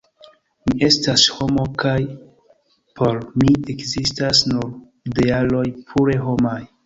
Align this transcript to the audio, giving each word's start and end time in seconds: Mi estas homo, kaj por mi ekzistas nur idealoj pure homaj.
Mi 0.69 0.79
estas 0.85 1.25
homo, 1.33 1.65
kaj 1.83 1.91
por 3.01 3.21
mi 3.43 3.53
ekzistas 3.75 4.43
nur 4.53 4.65
idealoj 5.11 5.65
pure 5.93 6.17
homaj. 6.29 6.59